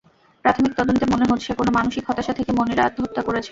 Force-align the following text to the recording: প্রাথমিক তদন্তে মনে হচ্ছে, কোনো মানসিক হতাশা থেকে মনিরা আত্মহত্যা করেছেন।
প্রাথমিক 0.45 0.73
তদন্তে 0.77 1.05
মনে 1.11 1.25
হচ্ছে, 1.31 1.49
কোনো 1.53 1.71
মানসিক 1.71 2.03
হতাশা 2.07 2.33
থেকে 2.33 2.51
মনিরা 2.51 2.83
আত্মহত্যা 2.85 3.21
করেছেন। 3.21 3.49